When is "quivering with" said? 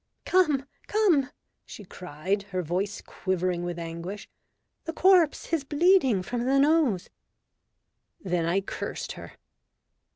3.01-3.77